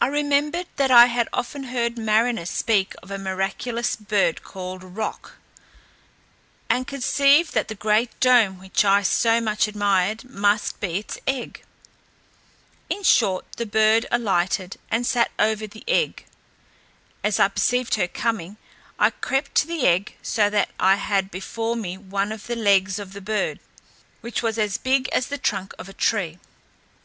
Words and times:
I 0.00 0.08
remembered 0.08 0.66
that 0.78 0.90
I 0.90 1.06
had 1.06 1.28
often 1.32 1.62
heard 1.70 1.96
mariners 1.96 2.50
speak 2.50 2.96
of 3.04 3.12
a 3.12 3.18
miraculous 3.18 3.94
bird 3.94 4.42
called 4.42 4.82
Roc, 4.82 5.34
and 6.68 6.88
conceived 6.88 7.54
that 7.54 7.68
the 7.68 7.76
great 7.76 8.18
dome 8.18 8.58
which 8.58 8.84
I 8.84 9.02
so 9.02 9.40
much 9.40 9.68
admired 9.68 10.24
must 10.28 10.80
be 10.80 10.98
its 10.98 11.20
egg. 11.28 11.62
In 12.90 13.04
short, 13.04 13.44
the 13.58 13.64
bird 13.64 14.06
alighted, 14.10 14.76
and 14.90 15.06
sat 15.06 15.30
over 15.38 15.68
the 15.68 15.84
egg. 15.86 16.26
As 17.22 17.38
I 17.38 17.46
perceived 17.46 17.94
her 17.94 18.08
coming, 18.08 18.56
I 18.98 19.10
crept 19.10 19.54
to 19.58 19.68
the 19.68 19.86
egg, 19.86 20.16
so 20.20 20.50
that 20.50 20.70
I 20.80 20.96
had 20.96 21.30
before 21.30 21.76
me 21.76 21.96
one 21.96 22.32
of 22.32 22.48
the 22.48 22.56
legs 22.56 22.98
of 22.98 23.12
the 23.12 23.20
bird, 23.20 23.60
which 24.20 24.42
was 24.42 24.58
as 24.58 24.78
big 24.78 25.08
as 25.10 25.28
the 25.28 25.38
trunk 25.38 25.74
of 25.78 25.88
a 25.88 25.92
tree. 25.92 26.40